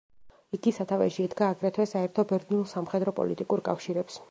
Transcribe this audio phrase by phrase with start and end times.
[0.57, 4.19] იგი სათავეში ედგა აგრეთვე საერთო ბერძნულ სამხედრო-პოლიტიკურ კავშირებს.